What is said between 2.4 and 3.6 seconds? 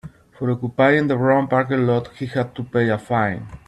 to pay a fine.